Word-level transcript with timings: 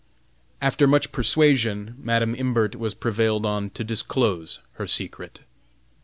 After 0.63 0.87
much 0.87 1.11
persuasion, 1.11 1.93
Madam 1.99 2.33
Imbert 2.33 2.75
was 2.75 2.95
prevailed 2.95 3.45
on 3.45 3.69
to 3.69 3.83
disclose 3.83 4.59
her 4.71 4.87
secret. 4.87 5.41